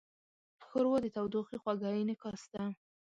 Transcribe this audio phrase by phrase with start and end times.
[0.65, 2.63] ښوروا د تودوخې خوږه انعکاس ده.